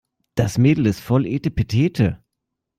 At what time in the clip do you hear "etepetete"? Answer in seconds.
1.27-2.23